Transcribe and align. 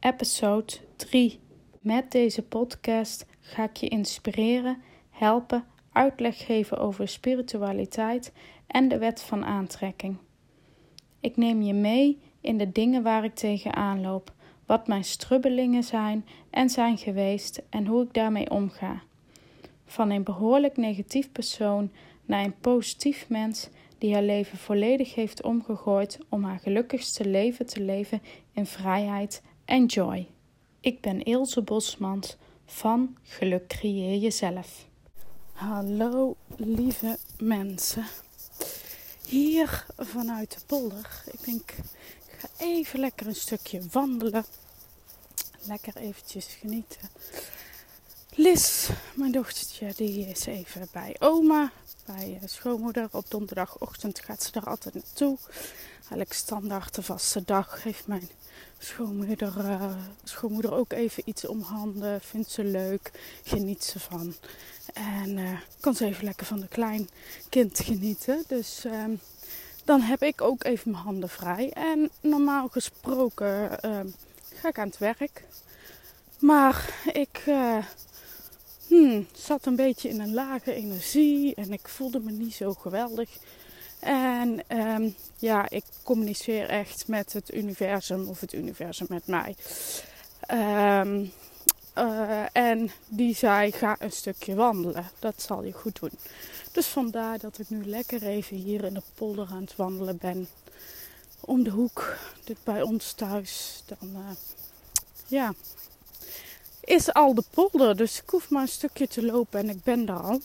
episode 0.00 0.72
3. 0.96 1.40
Met 1.80 2.10
deze 2.10 2.42
podcast 2.42 3.26
ga 3.40 3.64
ik 3.64 3.76
je 3.76 3.88
inspireren, 3.88 4.82
helpen, 5.10 5.64
uitleg 5.92 6.44
geven 6.44 6.78
over 6.78 7.08
spiritualiteit 7.08 8.32
en 8.66 8.88
de 8.88 8.98
wet 8.98 9.22
van 9.22 9.44
aantrekking. 9.44 10.16
Ik 11.20 11.36
neem 11.36 11.62
je 11.62 11.74
mee 11.74 12.18
in 12.40 12.58
de 12.58 12.72
dingen 12.72 13.02
waar 13.02 13.24
ik 13.24 13.34
tegenaan 13.34 14.00
loop, 14.00 14.32
wat 14.66 14.86
mijn 14.86 15.04
strubbelingen 15.04 15.82
zijn 15.82 16.26
en 16.50 16.70
zijn 16.70 16.98
geweest 16.98 17.62
en 17.70 17.86
hoe 17.86 18.02
ik 18.02 18.14
daarmee 18.14 18.50
omga. 18.50 19.02
Van 19.84 20.10
een 20.10 20.22
behoorlijk 20.22 20.76
negatief 20.76 21.32
persoon 21.32 21.90
naar 22.24 22.44
een 22.44 22.58
positief 22.60 23.28
mens 23.28 23.68
die 23.98 24.12
haar 24.12 24.22
leven 24.22 24.58
volledig 24.58 25.14
heeft 25.14 25.42
omgegooid 25.42 26.18
om 26.28 26.44
haar 26.44 26.58
gelukkigste 26.58 27.24
leven 27.24 27.66
te 27.66 27.80
leven 27.80 28.22
in 28.52 28.66
vrijheid 28.66 29.42
en 29.70 29.86
joy. 29.86 30.28
Ik 30.80 31.00
ben 31.00 31.22
Ilse 31.22 31.62
Bosmans 31.62 32.36
van 32.66 33.16
Geluk 33.22 33.68
Creëer 33.68 34.18
Jezelf. 34.18 34.86
Hallo 35.52 36.36
lieve 36.56 37.18
mensen. 37.38 38.06
Hier 39.26 39.86
vanuit 39.96 40.50
de 40.50 40.60
polder. 40.66 41.22
Ik 41.32 41.44
denk, 41.44 41.70
ik 41.70 42.38
ga 42.38 42.48
even 42.58 43.00
lekker 43.00 43.26
een 43.26 43.34
stukje 43.34 43.82
wandelen. 43.90 44.44
Lekker 45.66 45.96
eventjes 45.96 46.46
genieten. 46.46 47.10
Lis, 48.34 48.88
mijn 49.14 49.32
dochtertje, 49.32 49.92
die 49.96 50.26
is 50.28 50.46
even 50.46 50.88
bij 50.92 51.16
oma 51.18 51.72
bij 52.06 52.38
eh, 52.42 52.48
schoonmoeder. 52.48 53.08
Op 53.10 53.30
donderdagochtend 53.30 54.20
gaat 54.20 54.42
ze 54.42 54.50
er 54.52 54.64
altijd 54.64 54.94
naartoe. 54.94 55.38
Eigenlijk 55.98 56.32
standaard 56.32 56.94
de 56.94 57.02
vaste 57.02 57.44
dag 57.44 57.82
heeft 57.82 58.06
mijn 58.06 58.28
schoonmoeder, 58.78 59.54
uh, 59.58 60.78
ook 60.78 60.92
even 60.92 61.22
iets 61.26 61.46
om 61.46 61.60
handen. 61.60 62.20
Vindt 62.20 62.50
ze 62.50 62.64
leuk, 62.64 63.10
geniet 63.44 63.84
ze 63.84 64.00
van. 64.00 64.34
En 64.94 65.36
uh, 65.36 65.60
kan 65.80 65.94
ze 65.94 66.04
even 66.04 66.24
lekker 66.24 66.46
van 66.46 66.60
de 66.60 66.68
klein 66.68 67.08
kind 67.48 67.80
genieten. 67.80 68.44
Dus 68.46 68.84
uh, 68.86 69.04
dan 69.84 70.00
heb 70.00 70.22
ik 70.22 70.40
ook 70.40 70.64
even 70.64 70.90
mijn 70.90 71.02
handen 71.02 71.28
vrij. 71.28 71.70
En 71.72 72.10
normaal 72.20 72.68
gesproken 72.68 73.78
ga 74.54 74.68
ik 74.68 74.78
aan 74.78 74.88
het 74.88 74.98
werk. 74.98 75.44
Maar 76.38 76.94
ik 77.12 77.42
hmm, 78.86 79.26
zat 79.32 79.66
een 79.66 79.76
beetje 79.76 80.08
in 80.08 80.20
een 80.20 80.34
lage 80.34 80.72
energie 80.72 81.54
en 81.54 81.72
ik 81.72 81.88
voelde 81.88 82.20
me 82.20 82.30
niet 82.30 82.54
zo 82.54 82.74
geweldig. 82.74 83.30
En 84.00 84.62
um, 84.68 85.14
ja, 85.38 85.68
ik 85.68 85.84
communiceer 86.02 86.68
echt 86.68 87.08
met 87.08 87.32
het 87.32 87.54
universum 87.54 88.28
of 88.28 88.40
het 88.40 88.52
universum 88.52 89.06
met 89.08 89.26
mij. 89.26 89.56
Um, 90.50 91.32
uh, 91.98 92.44
en 92.52 92.90
die 93.08 93.34
zei: 93.34 93.72
ga 93.72 93.96
een 93.98 94.12
stukje 94.12 94.54
wandelen. 94.54 95.10
Dat 95.18 95.42
zal 95.42 95.62
je 95.62 95.72
goed 95.72 96.00
doen. 96.00 96.10
Dus 96.72 96.86
vandaar 96.86 97.38
dat 97.38 97.58
ik 97.58 97.70
nu 97.70 97.84
lekker 97.84 98.22
even 98.22 98.56
hier 98.56 98.84
in 98.84 98.94
de 98.94 99.02
polder 99.14 99.48
aan 99.50 99.60
het 99.62 99.76
wandelen 99.76 100.16
ben. 100.16 100.48
Om 101.40 101.62
de 101.62 101.70
hoek, 101.70 102.16
dit 102.44 102.56
bij 102.64 102.82
ons 102.82 103.12
thuis. 103.12 103.82
Dan, 103.86 104.10
uh, 104.12 104.30
ja, 105.26 105.54
is 106.80 107.12
al 107.12 107.34
de 107.34 107.44
polder. 107.50 107.96
Dus 107.96 108.22
ik 108.22 108.30
hoef 108.30 108.50
maar 108.50 108.62
een 108.62 108.68
stukje 108.68 109.08
te 109.08 109.24
lopen 109.24 109.60
en 109.60 109.68
ik 109.68 109.82
ben 109.82 110.06
daar 110.06 110.20
al. 110.20 110.40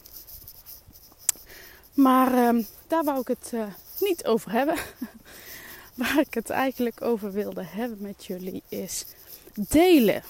Maar 1.96 2.56
uh, 2.56 2.64
daar 2.88 3.04
wou 3.04 3.20
ik 3.20 3.28
het 3.28 3.52
uh, 3.54 3.66
niet 4.00 4.26
over 4.26 4.52
hebben. 4.52 4.78
Waar 5.94 6.20
ik 6.20 6.34
het 6.34 6.50
eigenlijk 6.50 7.02
over 7.02 7.32
wilde 7.32 7.64
hebben 7.64 7.98
met 8.02 8.26
jullie 8.26 8.64
is 8.70 9.06
delen. 9.54 10.24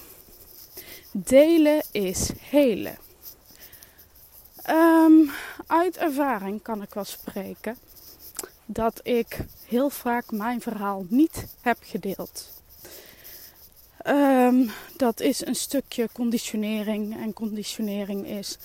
Delen 1.12 1.84
is 1.92 2.30
helen. 2.40 2.98
Um, 4.70 5.32
uit 5.68 5.98
ervaring 5.98 6.62
kan 6.62 6.82
ik 6.82 6.94
wel 6.94 7.04
spreken 7.04 7.78
dat 8.66 9.00
ik 9.04 9.38
heel 9.66 9.90
vaak 9.90 10.32
mijn 10.32 10.62
verhaal 10.62 11.06
niet 11.10 11.46
heb 11.62 11.78
gedeeld. 11.82 12.54
Um, 14.08 14.72
dat 14.98 15.20
is 15.20 15.46
een 15.46 15.56
stukje 15.56 16.10
conditionering. 16.14 17.18
En 17.18 17.34
conditionering 17.34 18.28
is 18.28 18.58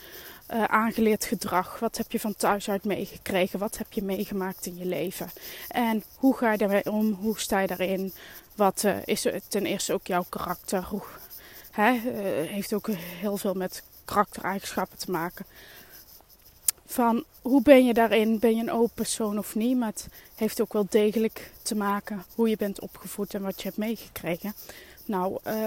uh, 0.52 0.64
aangeleerd 0.64 1.24
gedrag. 1.24 1.78
Wat 1.78 1.96
heb 1.96 2.12
je 2.12 2.20
van 2.20 2.34
thuis 2.36 2.70
uit 2.70 2.84
meegekregen? 2.84 3.58
Wat 3.58 3.78
heb 3.78 3.92
je 3.92 4.02
meegemaakt 4.02 4.66
in 4.66 4.76
je 4.78 4.86
leven? 4.86 5.30
En 5.68 6.02
hoe 6.16 6.36
ga 6.36 6.52
je 6.52 6.58
daarmee 6.58 6.90
om? 6.90 7.12
Hoe 7.12 7.38
sta 7.38 7.58
je 7.58 7.66
daarin? 7.66 8.12
Wat 8.54 8.82
uh, 8.84 8.96
is 9.04 9.26
ten 9.48 9.66
eerste 9.66 9.92
ook 9.92 10.06
jouw 10.06 10.24
karakter? 10.28 10.82
Hoe, 10.82 11.02
hè, 11.70 11.92
uh, 11.92 12.02
heeft 12.50 12.72
ook 12.72 12.88
heel 12.92 13.36
veel 13.36 13.54
met 13.54 13.82
karaktereigenschappen 14.04 14.98
te 14.98 15.10
maken. 15.10 15.46
Van 16.86 17.24
hoe 17.42 17.62
ben 17.62 17.86
je 17.86 17.94
daarin? 17.94 18.38
Ben 18.38 18.56
je 18.56 18.62
een 18.62 18.70
open 18.70 18.94
persoon 18.94 19.38
of 19.38 19.54
niet? 19.54 19.76
Maar 19.76 19.88
het 19.88 20.08
heeft 20.34 20.60
ook 20.60 20.72
wel 20.72 20.86
degelijk 20.90 21.50
te 21.62 21.74
maken 21.74 22.24
hoe 22.34 22.48
je 22.48 22.56
bent 22.56 22.80
opgevoed 22.80 23.34
en 23.34 23.42
wat 23.42 23.56
je 23.56 23.64
hebt 23.64 23.76
meegekregen. 23.76 24.54
Nou, 25.04 25.38
uh, 25.46 25.66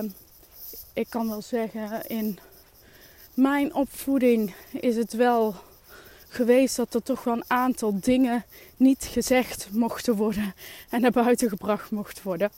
ik 0.94 1.10
kan 1.10 1.30
wel 1.30 1.42
zeggen, 1.42 2.08
in 2.08 2.40
mijn 3.34 3.74
opvoeding 3.74 4.54
is 4.72 4.96
het 4.96 5.14
wel 5.14 5.56
geweest 6.28 6.76
dat 6.76 6.94
er 6.94 7.04
toch 7.04 7.24
wel 7.24 7.34
een 7.34 7.44
aantal 7.48 8.00
dingen 8.00 8.46
niet 8.78 9.04
gezegd 9.12 9.68
mochten 9.72 10.16
worden 10.16 10.54
en 10.90 11.02
naar 11.02 11.12
buiten 11.12 11.50
gebracht 11.50 11.92
mochten 11.92 12.24
worden. 12.24 12.52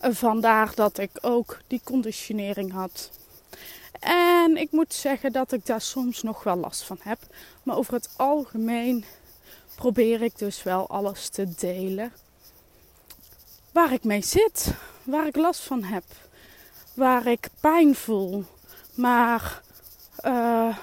Vandaar 0.00 0.74
dat 0.74 0.98
ik 0.98 1.10
ook 1.20 1.58
die 1.66 1.80
conditionering 1.84 2.72
had. 2.72 3.10
En 4.00 4.56
ik 4.56 4.70
moet 4.70 4.94
zeggen 4.94 5.32
dat 5.32 5.52
ik 5.52 5.66
daar 5.66 5.80
soms 5.80 6.22
nog 6.22 6.42
wel 6.42 6.56
last 6.56 6.82
van 6.82 6.98
heb. 7.02 7.18
Maar 7.62 7.76
over 7.76 7.94
het 7.94 8.08
algemeen 8.16 9.04
probeer 9.74 10.22
ik 10.22 10.38
dus 10.38 10.62
wel 10.62 10.88
alles 10.88 11.28
te 11.28 11.54
delen 11.54 12.12
waar 13.72 13.92
ik 13.92 14.04
mee 14.04 14.22
zit, 14.22 14.74
waar 15.02 15.26
ik 15.26 15.36
last 15.36 15.60
van 15.60 15.82
heb, 15.82 16.04
waar 16.94 17.26
ik 17.26 17.48
pijn 17.60 17.94
voel. 17.94 18.44
Maar 18.96 19.62
uh, 20.24 20.76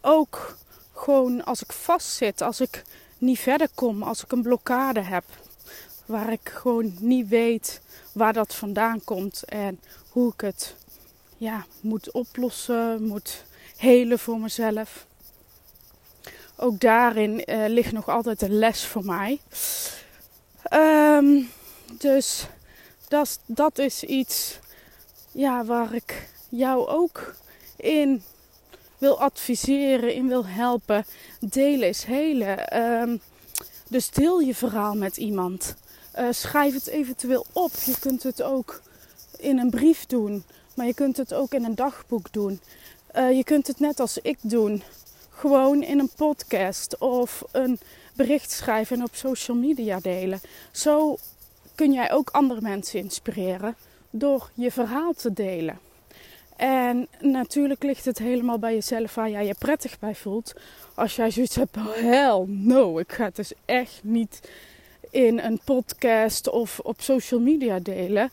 ook 0.00 0.56
gewoon 0.94 1.44
als 1.44 1.62
ik 1.62 1.72
vastzit, 1.72 2.40
als 2.40 2.60
ik 2.60 2.84
niet 3.18 3.38
verder 3.38 3.68
kom, 3.74 4.02
als 4.02 4.24
ik 4.24 4.32
een 4.32 4.42
blokkade 4.42 5.00
heb, 5.00 5.24
waar 6.06 6.32
ik 6.32 6.48
gewoon 6.48 6.96
niet 7.00 7.28
weet 7.28 7.80
waar 8.12 8.32
dat 8.32 8.54
vandaan 8.54 9.04
komt 9.04 9.44
en 9.44 9.80
hoe 10.08 10.32
ik 10.32 10.40
het 10.40 10.74
ja, 11.36 11.66
moet 11.80 12.10
oplossen, 12.10 13.02
moet 13.02 13.44
helen 13.76 14.18
voor 14.18 14.38
mezelf. 14.40 15.06
Ook 16.56 16.80
daarin 16.80 17.42
uh, 17.46 17.68
ligt 17.68 17.92
nog 17.92 18.08
altijd 18.08 18.42
een 18.42 18.58
les 18.58 18.86
voor 18.86 19.04
mij. 19.04 19.40
Um, 20.72 21.50
dus 21.98 22.46
dat, 23.08 23.40
dat 23.46 23.78
is 23.78 24.04
iets 24.04 24.58
ja, 25.32 25.64
waar 25.64 25.94
ik 25.94 26.28
jou 26.48 26.86
ook 26.86 27.34
in 27.76 28.22
wil 28.98 29.20
adviseren, 29.20 30.14
in 30.14 30.28
wil 30.28 30.46
helpen. 30.46 31.04
Delen 31.40 31.88
is 31.88 32.04
helen. 32.04 32.82
Um, 32.82 33.20
dus 33.88 34.10
deel 34.10 34.40
je 34.40 34.54
verhaal 34.54 34.94
met 34.94 35.16
iemand. 35.16 35.74
Uh, 36.18 36.26
schrijf 36.30 36.74
het 36.74 36.86
eventueel 36.86 37.46
op. 37.52 37.70
Je 37.84 37.98
kunt 38.00 38.22
het 38.22 38.42
ook 38.42 38.82
in 39.38 39.58
een 39.58 39.70
brief 39.70 40.06
doen. 40.06 40.44
Maar 40.74 40.86
je 40.86 40.94
kunt 40.94 41.16
het 41.16 41.34
ook 41.34 41.52
in 41.52 41.64
een 41.64 41.74
dagboek 41.74 42.32
doen. 42.32 42.60
Uh, 43.16 43.32
je 43.32 43.44
kunt 43.44 43.66
het 43.66 43.80
net 43.80 44.00
als 44.00 44.18
ik 44.18 44.38
doen. 44.40 44.82
Gewoon 45.30 45.82
in 45.82 45.98
een 45.98 46.10
podcast 46.16 46.98
of 46.98 47.44
een 47.52 47.78
bericht 48.14 48.50
schrijven 48.50 48.96
en 48.96 49.02
op 49.02 49.14
social 49.14 49.56
media 49.56 50.00
delen. 50.00 50.40
Zo 50.70 51.16
kun 51.74 51.92
jij 51.92 52.12
ook 52.12 52.30
andere 52.30 52.60
mensen 52.60 53.00
inspireren 53.00 53.76
door 54.10 54.50
je 54.54 54.72
verhaal 54.72 55.12
te 55.12 55.32
delen. 55.32 55.78
En 56.58 57.08
natuurlijk 57.20 57.82
ligt 57.82 58.04
het 58.04 58.18
helemaal 58.18 58.58
bij 58.58 58.74
jezelf 58.74 59.14
waar 59.14 59.30
jij 59.30 59.46
je 59.46 59.54
prettig 59.58 59.98
bij 59.98 60.14
voelt. 60.14 60.54
Als 60.94 61.16
jij 61.16 61.30
zoiets 61.30 61.54
hebt, 61.54 61.76
oh 61.76 61.94
hell 61.94 62.44
no, 62.46 62.98
ik 62.98 63.12
ga 63.12 63.24
het 63.24 63.36
dus 63.36 63.52
echt 63.64 64.00
niet 64.02 64.50
in 65.10 65.38
een 65.38 65.60
podcast 65.64 66.48
of 66.48 66.78
op 66.78 67.00
social 67.00 67.40
media 67.40 67.78
delen. 67.78 68.30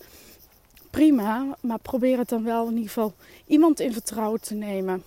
Prima, 0.89 1.57
maar 1.59 1.79
probeer 1.79 2.17
het 2.17 2.29
dan 2.29 2.43
wel 2.43 2.63
in 2.63 2.73
ieder 2.73 2.87
geval 2.87 3.13
iemand 3.47 3.79
in 3.79 3.93
vertrouwen 3.93 4.41
te 4.41 4.53
nemen 4.53 5.03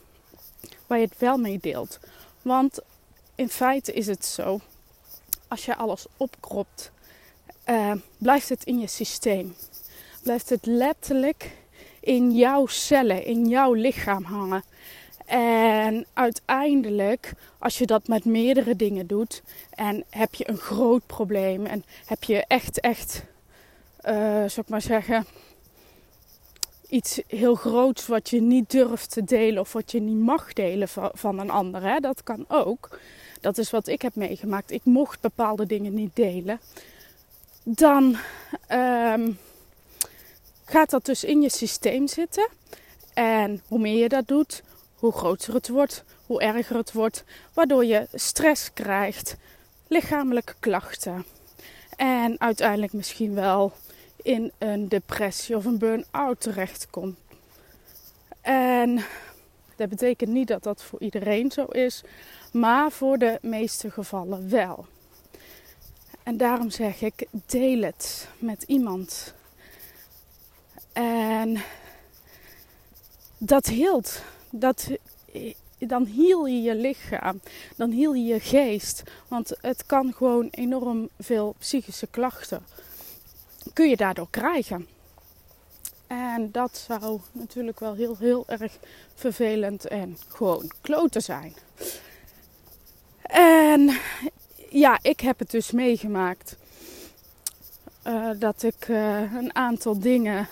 waar 0.87 0.99
je 0.99 1.05
het 1.05 1.19
wel 1.19 1.37
mee 1.37 1.59
deelt. 1.61 1.99
Want 2.43 2.79
in 3.35 3.49
feite 3.49 3.93
is 3.93 4.07
het 4.07 4.25
zo, 4.25 4.61
als 5.49 5.65
je 5.65 5.77
alles 5.77 6.07
opkropt 6.17 6.91
uh, 7.67 7.93
blijft 8.19 8.49
het 8.49 8.65
in 8.65 8.79
je 8.79 8.87
systeem. 8.87 9.55
Blijft 10.23 10.49
het 10.49 10.67
letterlijk 10.67 11.51
in 12.09 12.33
jouw 12.33 12.67
cellen, 12.67 13.25
in 13.25 13.49
jouw 13.49 13.73
lichaam 13.73 14.25
hangen. 14.25 14.65
En 15.27 16.07
uiteindelijk, 16.13 17.33
als 17.59 17.79
je 17.79 17.87
dat 17.87 18.09
met 18.09 18.25
meerdere 18.25 18.77
dingen 18.77 19.07
doet 19.07 19.43
en 19.71 20.05
heb 20.11 20.35
je 20.35 20.49
een 20.49 20.57
groot 20.57 21.07
probleem 21.07 21.67
en 21.67 21.85
heb 22.05 22.25
je 22.25 22.45
echt, 22.47 22.81
echt 22.81 23.25
uh, 24.05 24.13
zou 24.23 24.61
ik 24.61 24.69
maar 24.69 24.83
zeggen, 24.83 25.27
iets 26.89 27.21
heel 27.27 27.55
groots 27.55 28.07
wat 28.07 28.31
je 28.31 28.41
niet 28.41 28.71
durft 28.71 29.11
te 29.11 29.25
delen 29.25 29.61
of 29.61 29.73
wat 29.73 29.91
je 29.91 30.01
niet 30.01 30.19
mag 30.19 30.53
delen 30.53 30.89
van, 31.13 31.39
een 31.39 31.51
ander. 31.51 31.83
Hè? 31.83 31.99
Dat 31.99 32.23
kan 32.23 32.45
ook. 32.49 32.99
Dat 33.41 33.59
is 33.59 33.71
wat 33.71 33.87
ik 33.87 34.03
heb 34.03 34.15
meegemaakt. 34.15 34.71
Ik 34.71 34.85
mocht 34.85 35.21
bepaalde 35.21 35.67
dingen 35.67 35.95
niet 35.95 36.17
delen. 36.17 36.61
Dan 37.63 38.17
um, 38.73 39.39
gaat 40.69 40.91
dat 40.91 41.05
dus 41.05 41.25
in 41.25 41.41
je 41.41 41.51
systeem 41.51 42.09
zitten. 42.09 42.49
En 43.15 43.63
hoe 43.69 43.79
meer 43.79 44.03
je 44.03 44.09
dat 44.09 44.29
doet, 44.29 44.63
hoe 44.95 45.13
groter 45.13 45.55
het 45.55 45.69
wordt, 45.69 46.05
hoe 46.27 46.41
erger 46.41 46.77
het 46.77 46.93
wordt, 46.93 47.25
waardoor 47.53 47.85
je 47.85 48.07
stress 48.13 48.73
krijgt, 48.73 49.37
lichamelijke 49.87 50.55
klachten 50.61 51.25
en 51.97 52.41
uiteindelijk 52.41 52.93
misschien 52.93 53.35
wel 53.35 53.73
in 54.23 54.53
een 54.59 54.89
depressie 54.89 55.57
of 55.57 55.65
een 55.65 55.79
burn-out 55.79 56.41
terechtkomt. 56.41 57.19
En 58.41 59.05
dat 59.77 59.89
betekent 59.89 60.31
niet 60.31 60.49
dat 60.49 60.63
dat 60.63 60.83
voor 60.83 61.01
iedereen 61.01 61.51
zo 61.51 61.65
is, 61.65 62.03
maar 62.53 62.91
voor 62.91 63.19
de 63.19 63.39
meeste 63.43 63.91
gevallen 63.91 64.51
wel. 64.51 64.87
En 66.23 66.37
daarom 66.37 66.71
zeg 66.71 67.03
ik: 67.03 67.27
deel 67.47 67.83
het 67.83 68.29
met 68.39 68.63
iemand. 68.63 69.35
En 70.99 71.63
dat 73.39 73.67
hield. 73.67 74.23
Dat, 74.51 74.89
dan 75.79 76.05
hiel 76.05 76.47
je 76.47 76.63
je 76.63 76.75
lichaam. 76.75 77.41
Dan 77.77 77.91
hiel 77.91 78.15
je 78.15 78.25
je 78.25 78.41
geest. 78.41 79.03
Want 79.29 79.53
het 79.61 79.87
kan 79.87 80.13
gewoon 80.17 80.49
enorm 80.51 81.09
veel 81.19 81.55
psychische 81.59 82.07
klachten. 82.07 82.67
Kun 83.73 83.89
je 83.89 83.97
daardoor 83.97 84.27
krijgen. 84.31 84.89
En 86.07 86.51
dat 86.53 86.85
zou 86.87 87.21
natuurlijk 87.33 87.81
wel 87.81 87.95
heel, 87.95 88.17
heel 88.17 88.45
erg 88.47 88.79
vervelend 89.15 89.87
en 89.87 90.19
gewoon 90.29 90.71
kloten 90.81 91.23
zijn. 91.23 91.55
En 93.23 93.99
ja, 94.71 94.99
ik 95.03 95.21
heb 95.21 95.39
het 95.39 95.51
dus 95.51 95.71
meegemaakt. 95.71 96.57
Uh, 98.07 98.31
dat 98.39 98.63
ik 98.63 98.89
uh, 98.89 99.35
een 99.35 99.55
aantal 99.55 99.99
dingen 99.99 100.49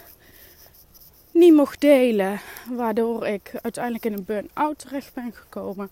niet 1.36 1.54
mocht 1.54 1.80
delen. 1.80 2.40
Waardoor 2.70 3.26
ik 3.26 3.50
uiteindelijk 3.62 4.04
in 4.04 4.12
een 4.12 4.24
burn-out 4.24 4.78
terecht 4.78 5.14
ben 5.14 5.32
gekomen. 5.32 5.90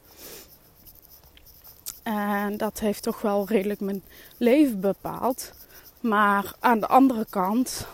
En 2.02 2.56
dat 2.56 2.80
heeft 2.80 3.02
toch 3.02 3.20
wel 3.20 3.46
redelijk 3.48 3.80
mijn 3.80 4.02
leven 4.36 4.80
bepaald. 4.80 5.52
Maar 6.00 6.54
aan 6.60 6.80
de 6.80 6.86
andere 6.86 7.26
kant, 7.30 7.86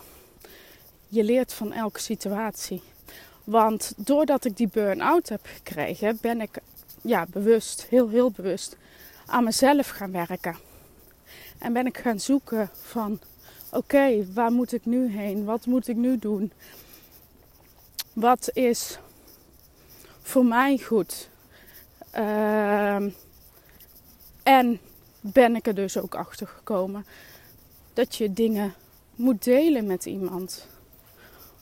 je 1.08 1.24
leert 1.24 1.52
van 1.52 1.72
elke 1.72 2.00
situatie. 2.00 2.82
Want 3.44 3.92
doordat 3.96 4.44
ik 4.44 4.56
die 4.56 4.68
burn-out 4.72 5.28
heb 5.28 5.40
gekregen, 5.42 6.18
ben 6.20 6.40
ik 6.40 6.58
ja, 7.02 7.26
bewust, 7.30 7.86
heel 7.88 8.08
heel 8.08 8.30
bewust, 8.30 8.76
aan 9.26 9.44
mezelf 9.44 9.88
gaan 9.88 10.12
werken. 10.12 10.56
En 11.58 11.72
ben 11.72 11.86
ik 11.86 11.98
gaan 11.98 12.20
zoeken 12.20 12.70
van 12.82 13.20
oké, 13.70 14.32
waar 14.32 14.52
moet 14.52 14.72
ik 14.72 14.86
nu 14.86 15.10
heen? 15.10 15.44
Wat 15.44 15.66
moet 15.66 15.88
ik 15.88 15.96
nu 15.96 16.18
doen? 16.18 16.52
Wat 18.12 18.50
is 18.52 18.98
voor 20.22 20.44
mij 20.44 20.78
goed? 20.78 21.28
Uh, 22.14 22.94
en 24.42 24.80
ben 25.20 25.56
ik 25.56 25.66
er 25.66 25.74
dus 25.74 25.98
ook 25.98 26.14
achter 26.14 26.46
gekomen 26.46 27.06
dat 27.92 28.16
je 28.16 28.32
dingen 28.32 28.74
moet 29.14 29.44
delen 29.44 29.86
met 29.86 30.06
iemand. 30.06 30.66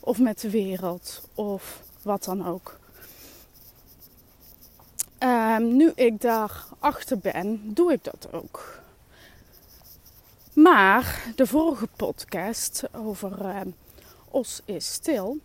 Of 0.00 0.18
met 0.18 0.40
de 0.40 0.50
wereld. 0.50 1.22
Of 1.34 1.82
wat 2.02 2.24
dan 2.24 2.46
ook. 2.46 2.78
Um, 5.18 5.76
nu 5.76 5.92
ik 5.94 6.20
daar 6.20 6.64
achter 6.78 7.18
ben, 7.18 7.74
doe 7.74 7.92
ik 7.92 8.04
dat 8.04 8.28
ook. 8.32 8.80
Maar 10.52 11.32
de 11.36 11.46
vorige 11.46 11.86
podcast 11.96 12.84
over 12.92 13.40
uh, 13.40 13.60
Os 14.30 14.60
is 14.64 14.92
stil. 14.92 15.38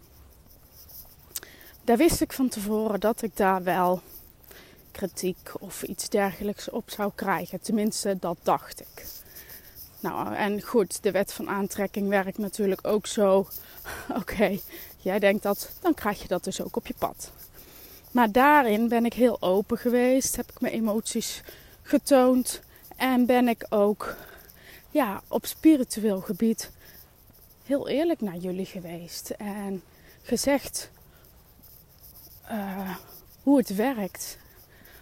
Daar 1.83 1.97
wist 1.97 2.21
ik 2.21 2.33
van 2.33 2.49
tevoren 2.49 2.99
dat 2.99 3.21
ik 3.21 3.37
daar 3.37 3.63
wel 3.63 4.01
kritiek 4.91 5.51
of 5.59 5.83
iets 5.83 6.09
dergelijks 6.09 6.69
op 6.69 6.89
zou 6.89 7.11
krijgen. 7.15 7.61
Tenminste, 7.61 8.17
dat 8.19 8.37
dacht 8.43 8.81
ik. 8.81 9.05
Nou, 9.99 10.35
en 10.35 10.61
goed, 10.61 11.03
de 11.03 11.11
wet 11.11 11.33
van 11.33 11.49
aantrekking 11.49 12.09
werkt 12.09 12.37
natuurlijk 12.37 12.87
ook 12.87 13.07
zo. 13.07 13.47
Oké, 14.19 14.59
jij 14.97 15.19
denkt 15.19 15.43
dat, 15.43 15.69
dan 15.81 15.93
krijg 15.93 16.21
je 16.21 16.27
dat 16.27 16.43
dus 16.43 16.61
ook 16.61 16.75
op 16.75 16.87
je 16.87 16.95
pad. 16.97 17.31
Maar 18.11 18.31
daarin 18.31 18.87
ben 18.87 19.05
ik 19.05 19.13
heel 19.13 19.41
open 19.41 19.77
geweest, 19.77 20.35
heb 20.35 20.49
ik 20.49 20.61
mijn 20.61 20.73
emoties 20.73 21.41
getoond 21.81 22.61
en 22.95 23.25
ben 23.25 23.47
ik 23.47 23.65
ook 23.69 24.15
ja, 24.91 25.21
op 25.27 25.45
spiritueel 25.45 26.21
gebied 26.21 26.71
heel 27.65 27.87
eerlijk 27.87 28.21
naar 28.21 28.37
jullie 28.37 28.65
geweest 28.65 29.29
en 29.29 29.83
gezegd 30.21 30.91
uh, 32.51 32.97
hoe 33.43 33.57
het 33.57 33.75
werkt. 33.75 34.37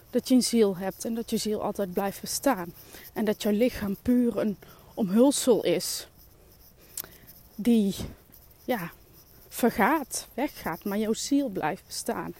Dat 0.10 0.28
je 0.28 0.36
een 0.36 0.44
ziel 0.44 0.78
hebt 0.78 1.06
en 1.06 1.14
dat 1.14 1.30
je 1.30 1.38
ziel 1.38 1.62
altijd 1.62 1.94
blijft 1.94 2.22
bestaan. 2.22 2.74
En 3.14 3.26
dat 3.26 3.42
jouw 3.42 3.52
lichaam 3.52 3.98
puur 4.02 4.38
een 4.38 4.58
omhulsel 4.94 5.64
is 5.64 6.08
die 7.56 7.96
ja, 8.66 8.92
vergaat, 9.48 10.28
weggaat, 10.34 10.84
maar 10.84 10.98
jouw 10.98 11.14
ziel 11.14 11.50
blijft 11.50 11.86
bestaan. 11.86 12.34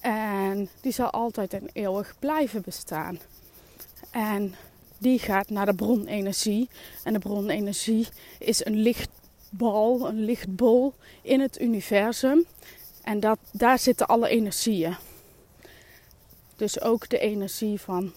En 0.00 0.68
die 0.80 0.92
zal 0.92 1.10
altijd 1.10 1.52
en 1.54 1.68
eeuwig 1.72 2.14
blijven 2.18 2.62
bestaan. 2.62 3.18
En 4.10 4.54
die 4.98 5.18
gaat 5.18 5.50
naar 5.50 5.66
de 5.66 5.74
bronenergie. 5.74 6.68
En 7.04 7.12
de 7.12 7.18
bronenergie 7.18 8.08
is 8.38 8.64
een 8.64 8.76
lichtbal, 8.76 10.08
een 10.08 10.24
lichtbol 10.24 10.94
in 11.22 11.40
het 11.40 11.60
universum. 11.60 12.46
En 13.02 13.20
dat, 13.20 13.38
daar 13.52 13.78
zitten 13.78 14.06
alle 14.06 14.28
energieën. 14.28 14.96
Dus 16.56 16.80
ook 16.80 17.08
de 17.08 17.18
energie 17.18 17.80
van 17.80 18.12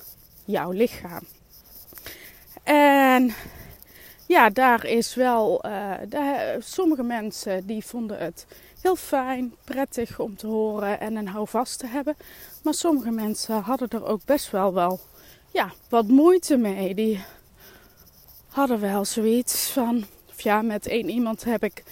jouw 0.45 0.71
lichaam. 0.71 1.23
En 2.63 3.33
ja, 4.27 4.49
daar 4.49 4.85
is 4.85 5.15
wel. 5.15 5.65
Uh, 5.65 5.93
daar, 6.09 6.55
sommige 6.63 7.03
mensen 7.03 7.65
die 7.65 7.85
vonden 7.85 8.17
het 8.17 8.45
heel 8.81 8.95
fijn, 8.95 9.55
prettig 9.63 10.19
om 10.19 10.35
te 10.35 10.47
horen 10.47 10.99
en 10.99 11.15
een 11.15 11.27
houvast 11.27 11.79
te 11.79 11.87
hebben. 11.87 12.15
Maar 12.63 12.73
sommige 12.73 13.11
mensen 13.11 13.61
hadden 13.61 13.89
er 13.89 14.05
ook 14.05 14.25
best 14.25 14.51
wel 14.51 14.73
wel 14.73 14.99
ja, 15.51 15.71
wat 15.89 16.07
moeite 16.07 16.57
mee. 16.57 16.95
Die 16.95 17.23
hadden 18.47 18.79
wel 18.79 19.05
zoiets 19.05 19.69
van. 19.69 20.05
Of 20.29 20.41
ja, 20.41 20.61
met 20.61 20.87
één 20.87 21.09
iemand 21.09 21.43
heb 21.43 21.63
ik 21.63 21.83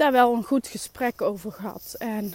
daar 0.00 0.12
wel 0.12 0.34
een 0.34 0.44
goed 0.44 0.66
gesprek 0.66 1.22
over 1.22 1.52
gehad. 1.52 1.94
En 1.98 2.34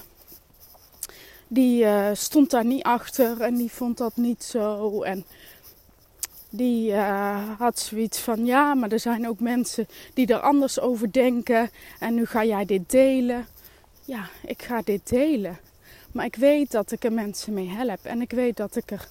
die 1.48 1.84
uh, 1.84 2.10
stond 2.14 2.50
daar 2.50 2.66
niet 2.66 2.84
achter 2.84 3.42
en 3.42 3.56
die 3.56 3.72
vond 3.72 3.98
dat 3.98 4.18
niet 4.18 4.44
zo. 4.44 5.02
En 5.02 5.26
die 6.50 6.92
uh, 6.92 7.50
had 7.58 7.80
zoiets 7.80 8.20
van: 8.20 8.46
ja, 8.46 8.74
maar 8.74 8.92
er 8.92 9.00
zijn 9.00 9.28
ook 9.28 9.40
mensen 9.40 9.88
die 10.14 10.28
er 10.28 10.40
anders 10.40 10.80
over 10.80 11.12
denken. 11.12 11.70
En 12.00 12.14
nu 12.14 12.26
ga 12.26 12.44
jij 12.44 12.66
dit 12.66 12.90
delen. 12.90 13.48
Ja, 14.06 14.30
ik 14.46 14.62
ga 14.62 14.82
dit 14.82 15.10
delen. 15.10 15.60
Maar 16.12 16.26
ik 16.26 16.36
weet 16.36 16.72
dat 16.72 16.92
ik 16.92 17.04
er 17.04 17.14
mensen 17.14 17.54
mee 17.54 17.70
help. 17.70 18.00
En 18.04 18.22
ik 18.22 18.32
weet 18.32 18.58
dat 18.58 18.76
ik 18.76 18.92
er 18.92 19.08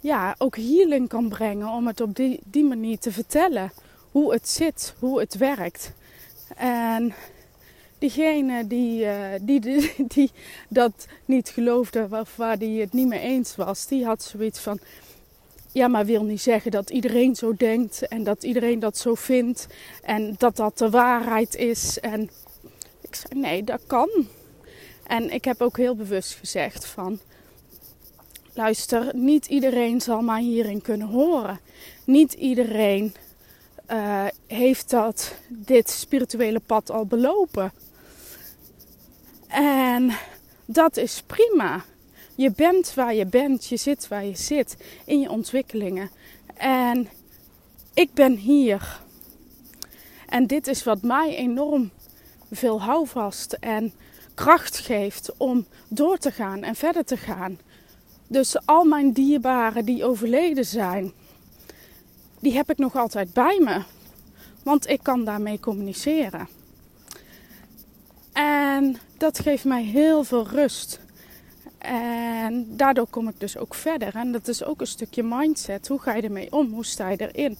ja, 0.00 0.34
ook 0.38 0.56
healing 0.56 1.08
kan 1.08 1.28
brengen 1.28 1.68
om 1.68 1.86
het 1.86 2.00
op 2.00 2.16
die, 2.16 2.40
die 2.44 2.64
manier 2.64 2.98
te 2.98 3.12
vertellen. 3.12 3.72
Hoe 4.10 4.32
het 4.32 4.48
zit, 4.48 4.94
hoe 4.98 5.20
het 5.20 5.36
werkt. 5.36 5.92
En 6.56 7.14
diegene 7.98 8.66
die, 8.66 9.04
uh, 9.04 9.14
die, 9.40 9.60
die, 9.60 9.94
die, 10.14 10.30
dat 10.68 11.06
niet 11.24 11.48
geloofde 11.48 12.08
of 12.10 12.36
waar 12.36 12.58
die 12.58 12.80
het 12.80 12.92
niet 12.92 13.08
mee 13.08 13.20
eens 13.20 13.56
was, 13.56 13.86
die 13.86 14.04
had 14.04 14.22
zoiets 14.22 14.60
van. 14.60 14.78
Ja, 15.72 15.88
maar 15.88 16.04
wil 16.04 16.24
niet 16.24 16.40
zeggen 16.40 16.70
dat 16.70 16.90
iedereen 16.90 17.36
zo 17.36 17.54
denkt 17.54 18.08
en 18.08 18.24
dat 18.24 18.42
iedereen 18.42 18.78
dat 18.78 18.98
zo 18.98 19.14
vindt 19.14 19.66
en 20.02 20.34
dat 20.38 20.56
dat 20.56 20.78
de 20.78 20.90
waarheid 20.90 21.54
is. 21.54 22.00
En 22.00 22.30
ik 23.00 23.14
zei 23.14 23.40
nee, 23.40 23.64
dat 23.64 23.80
kan. 23.86 24.08
En 25.06 25.32
ik 25.32 25.44
heb 25.44 25.60
ook 25.60 25.76
heel 25.76 25.94
bewust 25.94 26.34
gezegd 26.34 26.86
van 26.86 27.20
luister, 28.58 29.10
niet 29.14 29.46
iedereen 29.46 30.00
zal 30.00 30.20
mij 30.20 30.42
hierin 30.42 30.82
kunnen 30.82 31.06
horen. 31.06 31.60
Niet 32.04 32.32
iedereen 32.32 33.14
uh, 33.90 34.26
heeft 34.46 34.90
dat 34.90 35.34
dit 35.48 35.90
spirituele 35.90 36.60
pad 36.60 36.90
al 36.90 37.06
belopen. 37.06 37.72
En 39.48 40.12
dat 40.64 40.96
is 40.96 41.22
prima. 41.26 41.84
Je 42.34 42.50
bent 42.50 42.94
waar 42.94 43.14
je 43.14 43.26
bent, 43.26 43.66
je 43.66 43.76
zit 43.76 44.08
waar 44.08 44.24
je 44.24 44.36
zit 44.36 44.76
in 45.04 45.20
je 45.20 45.30
ontwikkelingen. 45.30 46.10
En 46.54 47.08
ik 47.94 48.14
ben 48.14 48.36
hier. 48.36 49.00
En 50.26 50.46
dit 50.46 50.66
is 50.66 50.84
wat 50.84 51.02
mij 51.02 51.36
enorm 51.36 51.90
veel 52.50 52.82
houvast 52.82 53.52
en 53.52 53.92
kracht 54.34 54.78
geeft 54.78 55.32
om 55.36 55.66
door 55.88 56.18
te 56.18 56.30
gaan 56.30 56.62
en 56.62 56.74
verder 56.74 57.04
te 57.04 57.16
gaan. 57.16 57.58
Dus 58.26 58.66
al 58.66 58.84
mijn 58.84 59.12
dierbaren 59.12 59.84
die 59.84 60.04
overleden 60.04 60.64
zijn, 60.64 61.12
die 62.40 62.52
heb 62.52 62.70
ik 62.70 62.78
nog 62.78 62.96
altijd 62.96 63.32
bij 63.32 63.60
me. 63.64 63.82
Want 64.62 64.88
ik 64.88 65.02
kan 65.02 65.24
daarmee 65.24 65.60
communiceren. 65.60 66.48
En 68.32 68.98
dat 69.18 69.38
geeft 69.38 69.64
mij 69.64 69.82
heel 69.82 70.24
veel 70.24 70.48
rust. 70.48 71.00
En 71.78 72.76
daardoor 72.76 73.06
kom 73.06 73.28
ik 73.28 73.40
dus 73.40 73.56
ook 73.56 73.74
verder. 73.74 74.14
En 74.14 74.32
dat 74.32 74.48
is 74.48 74.64
ook 74.64 74.80
een 74.80 74.86
stukje 74.86 75.22
mindset. 75.22 75.88
Hoe 75.88 76.00
ga 76.00 76.14
je 76.14 76.22
ermee 76.22 76.52
om? 76.52 76.72
Hoe 76.72 76.84
sta 76.84 77.08
je 77.08 77.32
erin? 77.32 77.58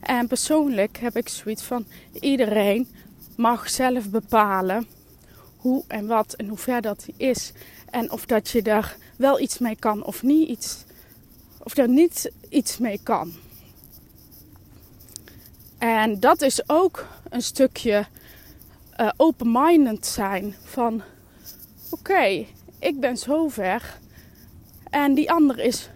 En 0.00 0.26
persoonlijk 0.26 0.98
heb 0.98 1.16
ik 1.16 1.28
zoiets 1.28 1.62
van: 1.62 1.86
iedereen 2.20 2.88
mag 3.36 3.70
zelf 3.70 4.10
bepalen 4.10 4.86
hoe 5.56 5.84
en 5.88 6.06
wat 6.06 6.32
en 6.32 6.48
hoe 6.48 6.58
ver 6.58 6.80
dat 6.80 7.06
is. 7.16 7.52
En 7.90 8.10
of 8.10 8.26
dat 8.26 8.50
je 8.50 8.62
daar 8.62 8.96
wel 9.16 9.40
iets 9.40 9.58
mee 9.58 9.76
kan 9.76 10.04
of 10.04 10.22
niet 10.22 10.48
iets. 10.48 10.84
Of 11.62 11.74
daar 11.74 11.88
niet 11.88 12.32
iets 12.48 12.78
mee 12.78 13.00
kan. 13.02 13.32
En 15.78 16.20
dat 16.20 16.42
is 16.42 16.68
ook 16.68 17.06
een 17.28 17.42
stukje 17.42 18.06
uh, 19.00 19.10
open-minded 19.16 20.06
zijn. 20.06 20.54
Van 20.62 21.02
oké, 21.90 22.46
ik 22.78 23.00
ben 23.00 23.16
zo 23.16 23.48
ver 23.48 23.98
en 24.90 25.14
die 25.14 25.30
ander 25.30 25.58
is 25.58 25.90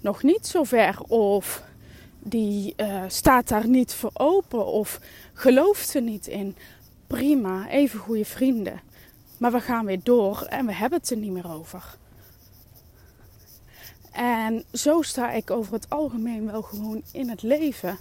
nog 0.00 0.22
niet 0.22 0.46
zo 0.46 0.64
ver. 0.64 1.00
Of 1.08 1.62
die 2.18 2.74
uh, 2.76 3.02
staat 3.06 3.48
daar 3.48 3.68
niet 3.68 3.94
voor 3.94 4.10
open 4.12 4.66
of 4.66 5.00
gelooft 5.32 5.94
er 5.94 6.02
niet 6.02 6.26
in. 6.26 6.56
Prima, 7.06 7.68
even 7.68 7.98
goede 7.98 8.24
vrienden. 8.24 8.80
Maar 9.38 9.52
we 9.52 9.60
gaan 9.60 9.84
weer 9.84 10.00
door 10.02 10.42
en 10.42 10.66
we 10.66 10.72
hebben 10.72 10.98
het 10.98 11.10
er 11.10 11.16
niet 11.16 11.32
meer 11.32 11.50
over. 11.50 11.96
En 14.12 14.64
zo 14.72 15.02
sta 15.02 15.32
ik 15.32 15.50
over 15.50 15.72
het 15.72 15.90
algemeen 15.90 16.46
wel 16.46 16.62
gewoon 16.62 17.02
in 17.12 17.28
het 17.28 17.42
leven. 17.42 17.98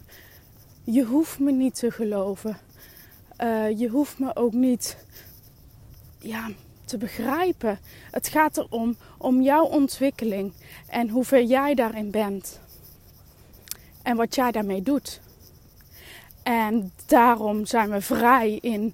Je 0.84 1.04
hoeft 1.04 1.40
me 1.40 1.52
niet 1.52 1.76
te 1.76 1.92
geloven. 1.92 2.58
Uh, 3.44 3.80
je 3.80 3.88
hoeft 3.88 4.20
me 4.20 4.36
ook 4.36 4.54
niet 4.54 4.98
ja, 6.20 6.50
te 6.86 6.98
begrijpen. 6.98 7.80
Het 8.12 8.28
gaat 8.28 8.58
erom 8.58 8.98
om 9.18 9.42
jouw 9.42 9.66
ontwikkeling 9.66 10.54
en 10.88 11.10
hoeveel 11.10 11.46
jij 11.46 11.74
daarin 11.74 12.12
bent. 12.12 12.60
En 14.02 14.16
wat 14.16 14.36
jij 14.36 14.52
daarmee 14.52 14.82
doet. 14.82 15.20
En 16.44 16.92
daarom 17.06 17.66
zijn 17.66 17.90
we 17.90 18.02
vrij 18.02 18.58
in 18.62 18.94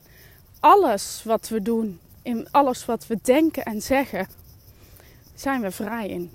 alles 0.59 1.21
wat 1.23 1.49
we 1.49 1.61
doen, 1.61 1.99
in 2.21 2.47
alles 2.51 2.85
wat 2.85 3.07
we 3.07 3.19
denken 3.21 3.63
en 3.63 3.81
zeggen, 3.81 4.27
zijn 5.35 5.61
we 5.61 5.71
vrij 5.71 6.07
in. 6.07 6.31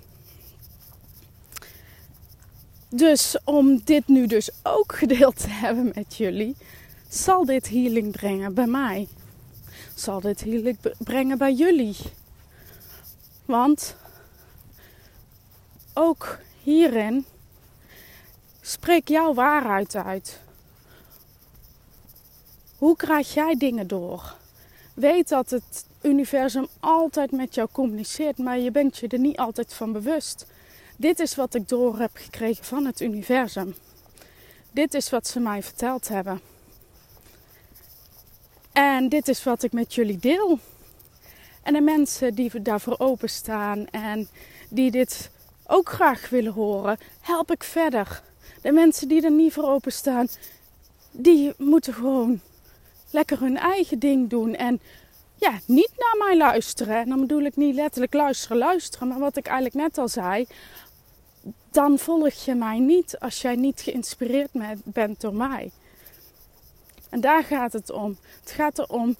Dus 2.89 3.37
om 3.43 3.81
dit 3.83 4.07
nu 4.07 4.27
dus 4.27 4.49
ook 4.63 4.95
gedeeld 4.95 5.37
te 5.37 5.49
hebben 5.63 5.91
met 5.95 6.15
jullie, 6.15 6.55
zal 7.13 7.45
dit 7.45 7.69
healing 7.69 8.11
brengen 8.11 8.53
bij 8.53 8.65
mij. 8.65 9.07
Zal 9.95 10.19
dit 10.19 10.43
healing 10.43 10.77
brengen 10.97 11.37
bij 11.37 11.53
jullie. 11.53 11.95
Want 13.45 13.95
ook 15.93 16.37
hierin 16.63 17.25
spreek 18.61 19.07
jouw 19.07 19.33
waarheid 19.33 19.95
uit. 19.95 20.39
Hoe 22.77 22.95
krijg 22.95 23.33
jij 23.33 23.55
dingen 23.57 23.87
door? 23.87 24.35
Weet 24.93 25.29
dat 25.29 25.49
het 25.49 25.85
universum 26.01 26.67
altijd 26.79 27.31
met 27.31 27.55
jou 27.55 27.69
communiceert, 27.71 28.37
maar 28.37 28.59
je 28.59 28.71
bent 28.71 28.97
je 28.97 29.07
er 29.07 29.19
niet 29.19 29.37
altijd 29.37 29.73
van 29.73 29.91
bewust. 29.91 30.45
Dit 30.97 31.19
is 31.19 31.35
wat 31.35 31.55
ik 31.55 31.69
door 31.69 31.99
heb 31.99 32.11
gekregen 32.13 32.65
van 32.65 32.85
het 32.85 33.01
universum. 33.01 33.75
Dit 34.71 34.93
is 34.93 35.09
wat 35.09 35.27
ze 35.27 35.39
mij 35.39 35.63
verteld 35.63 36.07
hebben. 36.07 36.52
En 38.97 39.09
dit 39.09 39.27
is 39.27 39.43
wat 39.43 39.63
ik 39.63 39.71
met 39.71 39.93
jullie 39.93 40.17
deel. 40.17 40.59
En 41.63 41.73
de 41.73 41.81
mensen 41.81 42.35
die 42.35 42.61
daarvoor 42.61 42.95
openstaan 42.99 43.87
en 43.87 44.27
die 44.69 44.91
dit 44.91 45.29
ook 45.67 45.89
graag 45.89 46.29
willen 46.29 46.53
horen, 46.53 46.97
help 47.21 47.51
ik 47.51 47.63
verder. 47.63 48.21
De 48.61 48.71
mensen 48.71 49.07
die 49.07 49.23
er 49.23 49.31
niet 49.31 49.53
voor 49.53 49.69
openstaan, 49.69 50.27
die 51.11 51.53
moeten 51.57 51.93
gewoon 51.93 52.39
lekker 53.09 53.39
hun 53.39 53.57
eigen 53.57 53.99
ding 53.99 54.29
doen. 54.29 54.55
En 54.55 54.79
ja, 55.35 55.59
niet 55.65 55.91
naar 55.97 56.27
mij 56.27 56.37
luisteren. 56.37 56.95
En 56.95 57.09
dan 57.09 57.19
bedoel 57.19 57.41
ik 57.41 57.55
niet 57.55 57.75
letterlijk 57.75 58.13
luisteren, 58.13 58.57
luisteren. 58.57 59.07
Maar 59.07 59.19
wat 59.19 59.37
ik 59.37 59.45
eigenlijk 59.45 59.75
net 59.75 59.97
al 59.97 60.07
zei. 60.07 60.47
Dan 61.71 61.99
volg 61.99 62.33
je 62.33 62.55
mij 62.55 62.79
niet 62.79 63.19
als 63.19 63.41
jij 63.41 63.55
niet 63.55 63.81
geïnspireerd 63.81 64.49
bent 64.83 65.21
door 65.21 65.35
mij. 65.35 65.71
En 67.13 67.21
daar 67.21 67.43
gaat 67.43 67.73
het 67.73 67.91
om. 67.91 68.17
Het 68.39 68.51
gaat 68.51 68.79
erom, 68.79 69.15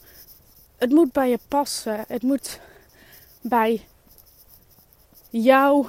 het 0.78 0.90
moet 0.90 1.12
bij 1.12 1.30
je 1.30 1.40
passen. 1.48 2.06
Het 2.08 2.22
moet 2.22 2.60
bij 3.42 3.86
jou, 5.30 5.88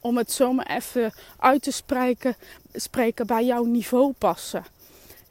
om 0.00 0.16
het 0.16 0.32
zomaar 0.32 0.66
even 0.66 1.12
uit 1.38 1.62
te 1.62 1.70
spreken, 1.70 2.36
spreken 2.72 3.26
bij 3.26 3.44
jouw 3.44 3.64
niveau 3.64 4.12
passen. 4.12 4.64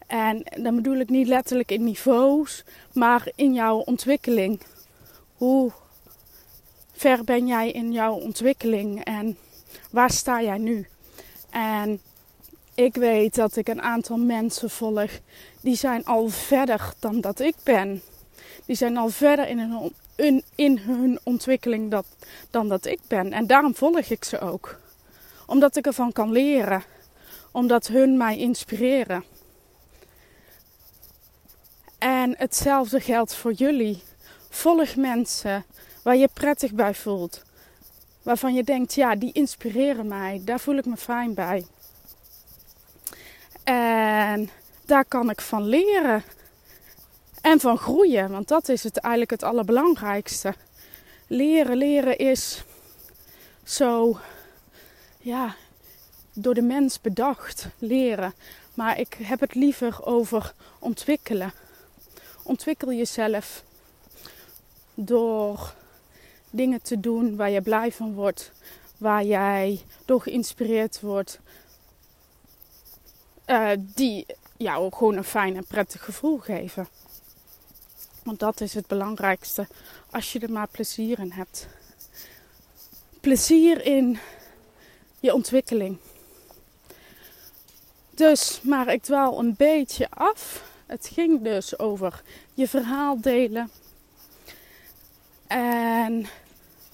En 0.07 0.43
dan 0.61 0.75
bedoel 0.75 0.95
ik 0.95 1.09
niet 1.09 1.27
letterlijk 1.27 1.71
in 1.71 1.83
niveaus, 1.83 2.63
maar 2.93 3.31
in 3.35 3.53
jouw 3.53 3.77
ontwikkeling. 3.77 4.61
Hoe 5.37 5.71
ver 6.91 7.23
ben 7.23 7.47
jij 7.47 7.71
in 7.71 7.91
jouw 7.91 8.13
ontwikkeling 8.13 9.03
en 9.03 9.37
waar 9.91 10.11
sta 10.11 10.41
jij 10.41 10.57
nu? 10.57 10.87
En 11.49 12.01
ik 12.83 12.95
weet 12.95 13.35
dat 13.35 13.55
ik 13.55 13.67
een 13.67 13.81
aantal 13.81 14.17
mensen 14.17 14.69
volg 14.69 15.11
die 15.61 15.75
zijn 15.75 16.05
al 16.05 16.27
verder 16.27 16.93
dan 17.00 17.21
dat 17.21 17.39
ik 17.39 17.55
ben. 17.63 18.01
Die 18.65 18.75
zijn 18.75 18.97
al 18.97 19.09
verder 19.09 19.47
in 19.47 19.59
hun, 20.15 20.43
in, 20.55 20.77
hun 20.77 21.19
ontwikkeling 21.23 21.91
dat, 21.91 22.05
dan 22.50 22.69
dat 22.69 22.85
ik 22.85 23.00
ben. 23.07 23.33
En 23.33 23.47
daarom 23.47 23.75
volg 23.75 24.00
ik 24.09 24.23
ze 24.23 24.39
ook. 24.39 24.79
Omdat 25.45 25.75
ik 25.75 25.85
ervan 25.85 26.11
kan 26.11 26.31
leren. 26.31 26.83
Omdat 27.51 27.88
hun 27.88 28.17
mij 28.17 28.38
inspireren. 28.38 29.23
En 31.97 32.35
hetzelfde 32.38 33.00
geldt 33.00 33.35
voor 33.35 33.53
jullie. 33.53 34.03
Volg 34.50 34.95
mensen 34.95 35.65
waar 36.03 36.15
je 36.15 36.29
prettig 36.33 36.73
bij 36.73 36.93
voelt. 36.93 37.43
Waarvan 38.23 38.53
je 38.53 38.63
denkt, 38.63 38.93
ja, 38.93 39.15
die 39.15 39.31
inspireren 39.31 40.07
mij. 40.07 40.41
Daar 40.45 40.59
voel 40.59 40.75
ik 40.75 40.85
me 40.85 40.97
fijn 40.97 41.33
bij. 41.33 41.65
En 43.63 44.49
daar 44.85 45.05
kan 45.05 45.29
ik 45.29 45.41
van 45.41 45.67
leren. 45.67 46.23
En 47.41 47.59
van 47.59 47.77
groeien, 47.77 48.31
want 48.31 48.47
dat 48.47 48.69
is 48.69 48.83
het 48.83 48.97
eigenlijk 48.97 49.31
het 49.31 49.43
allerbelangrijkste. 49.43 50.53
Leren, 51.27 51.77
leren 51.77 52.17
is 52.17 52.63
zo, 53.63 54.17
ja, 55.17 55.55
door 56.33 56.53
de 56.53 56.61
mens 56.61 57.01
bedacht 57.01 57.67
leren. 57.77 58.33
Maar 58.73 58.99
ik 58.99 59.17
heb 59.21 59.39
het 59.39 59.55
liever 59.55 60.05
over 60.05 60.53
ontwikkelen. 60.79 61.53
Ontwikkel 62.43 62.91
jezelf 62.91 63.63
door 64.93 65.73
dingen 66.49 66.81
te 66.81 66.99
doen 66.99 67.35
waar 67.35 67.49
je 67.49 67.61
blij 67.61 67.91
van 67.91 68.13
wordt, 68.13 68.51
waar 68.97 69.23
jij 69.23 69.81
door 70.05 70.21
geïnspireerd 70.21 70.99
wordt, 70.99 71.39
uh, 73.51 73.72
die 73.77 74.25
jou 74.58 74.93
gewoon 74.93 75.17
een 75.17 75.24
fijn 75.24 75.55
en 75.55 75.65
prettig 75.65 76.03
gevoel 76.03 76.38
geven. 76.38 76.88
Want 78.24 78.39
dat 78.39 78.62
is 78.62 78.74
het 78.74 78.88
belangrijkste 78.88 79.67
als 80.10 80.34
je 80.34 80.39
er 80.39 80.51
maar 80.51 80.67
plezier 80.67 81.20
in 81.20 81.31
hebt. 81.31 81.67
Plezier 83.20 83.86
in 83.86 84.20
je 85.20 85.34
ontwikkeling. 85.34 85.98
Dus, 88.10 88.62
maar 88.62 88.93
ik 88.93 89.03
dwaal 89.03 89.39
een 89.39 89.55
beetje 89.58 90.10
af. 90.10 90.70
Het 90.86 91.10
ging 91.13 91.41
dus 91.43 91.79
over 91.79 92.22
je 92.53 92.67
verhaal 92.67 93.22
delen. 93.22 93.72
En 95.48 96.27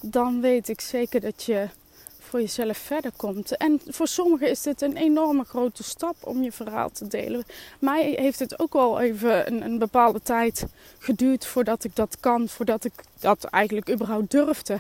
dan 0.01 0.41
weet 0.41 0.69
ik 0.69 0.81
zeker 0.81 1.21
dat 1.21 1.43
je 1.43 1.67
voor 2.27 2.41
jezelf 2.41 2.77
verder 2.77 3.11
komt. 3.15 3.57
En 3.57 3.81
voor 3.87 4.07
sommigen 4.07 4.49
is 4.49 4.61
dit 4.61 4.81
een 4.81 4.97
enorme 4.97 5.43
grote 5.43 5.83
stap 5.83 6.15
om 6.19 6.43
je 6.43 6.51
verhaal 6.51 6.89
te 6.89 7.07
delen. 7.07 7.43
Mij 7.79 8.15
heeft 8.19 8.39
het 8.39 8.59
ook 8.59 8.73
wel 8.73 8.99
even 8.99 9.47
een, 9.47 9.61
een 9.61 9.77
bepaalde 9.77 10.21
tijd 10.21 10.65
geduurd 10.99 11.45
voordat 11.45 11.83
ik 11.83 11.95
dat 11.95 12.17
kan, 12.19 12.49
voordat 12.49 12.83
ik 12.83 12.93
dat 13.19 13.43
eigenlijk 13.43 13.89
überhaupt 13.89 14.31
durfde. 14.31 14.79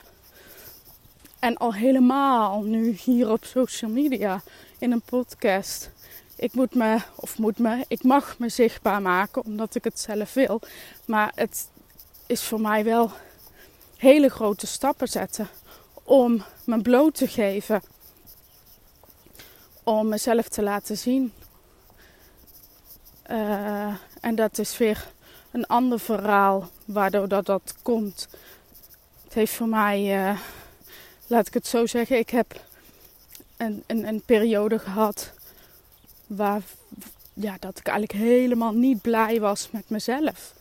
En 1.39 1.57
al 1.57 1.73
helemaal 1.73 2.61
nu 2.61 2.97
hier 3.03 3.31
op 3.31 3.45
social 3.45 3.91
media 3.91 4.41
in 4.77 4.91
een 4.91 5.01
podcast. 5.01 5.89
ik 6.35 6.53
moet 6.53 6.75
me, 6.75 6.97
of 7.15 7.37
moet 7.37 7.57
me, 7.57 7.85
ik 7.87 8.03
mag 8.03 8.39
me 8.39 8.49
zichtbaar 8.49 9.01
maken 9.01 9.45
omdat 9.45 9.75
ik 9.75 9.83
het 9.83 9.99
zelf 9.99 10.33
wil. 10.33 10.61
Maar 11.05 11.31
het 11.35 11.67
is 12.25 12.43
voor 12.43 12.61
mij 12.61 12.83
wel 12.83 13.11
hele 13.97 14.29
grote 14.29 14.67
stappen 14.67 15.07
zetten 15.07 15.49
om 16.07 16.43
me 16.63 16.81
bloot 16.81 17.15
te 17.15 17.27
geven. 17.27 17.81
Om 19.83 20.07
mezelf 20.07 20.47
te 20.47 20.63
laten 20.63 20.97
zien. 20.97 21.33
Uh, 23.29 23.95
en 24.21 24.35
dat 24.35 24.57
is 24.57 24.77
weer 24.77 25.11
een 25.51 25.67
ander 25.67 25.99
verhaal 25.99 26.69
waardoor 26.85 27.27
dat, 27.27 27.45
dat 27.45 27.75
komt. 27.81 28.27
Het 29.23 29.33
heeft 29.33 29.53
voor 29.53 29.67
mij, 29.67 30.29
uh, 30.29 30.39
laat 31.27 31.47
ik 31.47 31.53
het 31.53 31.67
zo 31.67 31.85
zeggen, 31.85 32.17
ik 32.17 32.29
heb 32.29 32.61
een, 33.57 33.83
een, 33.87 34.07
een 34.07 34.21
periode 34.21 34.79
gehad 34.79 35.31
waar 36.27 36.61
ja, 37.33 37.57
dat 37.59 37.79
ik 37.79 37.87
eigenlijk 37.87 38.23
helemaal 38.23 38.73
niet 38.73 39.01
blij 39.01 39.39
was 39.39 39.71
met 39.71 39.89
mezelf. 39.89 40.53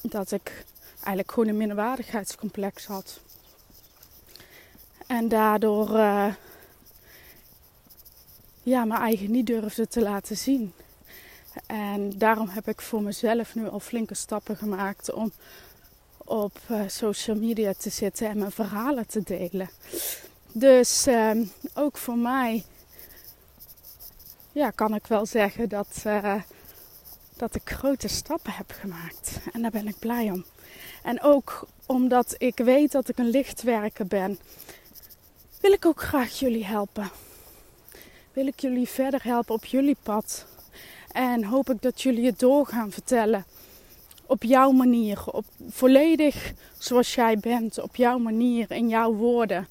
Dat 0.00 0.32
ik 0.32 0.64
eigenlijk 0.94 1.32
gewoon 1.32 1.48
een 1.48 1.56
minderwaardigheidscomplex 1.56 2.86
had. 2.86 3.20
En 5.10 5.28
daardoor 5.28 5.90
uh, 5.90 6.34
ja, 8.62 8.84
mijn 8.84 9.00
eigen 9.00 9.30
niet 9.30 9.46
durfde 9.46 9.88
te 9.88 10.00
laten 10.00 10.36
zien. 10.36 10.72
En 11.66 12.18
daarom 12.18 12.48
heb 12.48 12.68
ik 12.68 12.80
voor 12.80 13.02
mezelf 13.02 13.54
nu 13.54 13.68
al 13.68 13.80
flinke 13.80 14.14
stappen 14.14 14.56
gemaakt 14.56 15.12
om 15.12 15.32
op 16.16 16.58
uh, 16.70 16.80
social 16.86 17.36
media 17.36 17.72
te 17.78 17.90
zitten 17.90 18.28
en 18.28 18.38
mijn 18.38 18.50
verhalen 18.50 19.06
te 19.06 19.22
delen. 19.22 19.70
Dus 20.52 21.06
uh, 21.06 21.30
ook 21.74 21.96
voor 21.96 22.18
mij 22.18 22.64
ja, 24.52 24.70
kan 24.70 24.94
ik 24.94 25.06
wel 25.06 25.26
zeggen 25.26 25.68
dat, 25.68 26.02
uh, 26.06 26.34
dat 27.36 27.54
ik 27.54 27.70
grote 27.70 28.08
stappen 28.08 28.52
heb 28.52 28.72
gemaakt. 28.80 29.38
En 29.52 29.62
daar 29.62 29.70
ben 29.70 29.88
ik 29.88 29.98
blij 29.98 30.30
om. 30.30 30.44
En 31.02 31.22
ook 31.22 31.66
omdat 31.86 32.34
ik 32.38 32.56
weet 32.56 32.92
dat 32.92 33.08
ik 33.08 33.18
een 33.18 33.30
lichtwerker 33.30 34.06
ben, 34.06 34.38
wil 35.60 35.72
ik 35.72 35.86
ook 35.86 36.02
graag 36.02 36.38
jullie 36.38 36.64
helpen. 36.64 37.10
Wil 38.32 38.46
ik 38.46 38.60
jullie 38.60 38.88
verder 38.88 39.22
helpen 39.22 39.54
op 39.54 39.64
jullie 39.64 39.96
pad. 40.02 40.46
En 41.12 41.44
hoop 41.44 41.70
ik 41.70 41.82
dat 41.82 42.02
jullie 42.02 42.26
het 42.26 42.38
door 42.38 42.66
gaan 42.66 42.90
vertellen. 42.90 43.44
Op 44.26 44.42
jouw 44.42 44.70
manier. 44.70 45.22
Op, 45.26 45.44
volledig 45.68 46.52
zoals 46.78 47.14
jij 47.14 47.38
bent. 47.38 47.78
Op 47.78 47.96
jouw 47.96 48.18
manier. 48.18 48.70
In 48.70 48.88
jouw 48.88 49.12
woorden. 49.12 49.68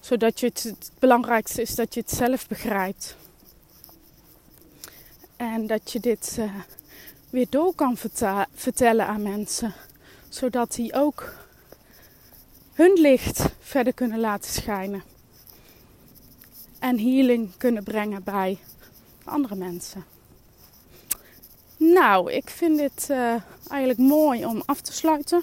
Zodat 0.00 0.40
je 0.40 0.46
het, 0.46 0.62
het 0.62 0.90
belangrijkste 0.98 1.62
is 1.62 1.74
dat 1.74 1.94
je 1.94 2.00
het 2.00 2.10
zelf 2.10 2.48
begrijpt. 2.48 3.16
En 5.36 5.66
dat 5.66 5.92
je 5.92 6.00
dit 6.00 6.36
uh, 6.38 6.54
weer 7.30 7.46
door 7.50 7.74
kan 7.74 7.96
vertellen 8.54 9.06
aan 9.06 9.22
mensen. 9.22 9.74
Zodat 10.28 10.74
die 10.74 10.94
ook 10.94 11.43
hun 12.74 12.92
licht 13.00 13.44
verder 13.60 13.94
kunnen 13.94 14.20
laten 14.20 14.52
schijnen. 14.52 15.02
En 16.78 16.98
healing 16.98 17.56
kunnen 17.56 17.84
brengen 17.84 18.22
bij 18.22 18.58
andere 19.24 19.54
mensen. 19.54 20.04
Nou, 21.76 22.32
ik 22.32 22.50
vind 22.50 22.78
dit 22.78 23.08
uh, 23.10 23.34
eigenlijk 23.68 23.98
mooi 23.98 24.46
om 24.46 24.62
af 24.66 24.80
te 24.80 24.92
sluiten. 24.92 25.42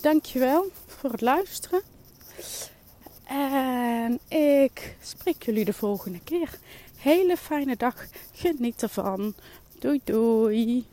Dankjewel 0.00 0.70
voor 0.86 1.10
het 1.10 1.20
luisteren. 1.20 1.82
En 3.24 4.20
ik 4.28 4.96
spreek 5.02 5.42
jullie 5.42 5.64
de 5.64 5.72
volgende 5.72 6.20
keer. 6.20 6.58
Hele 6.96 7.36
fijne 7.36 7.76
dag. 7.76 8.06
Geniet 8.32 8.82
ervan. 8.82 9.34
Doei 9.78 10.00
doei. 10.04 10.86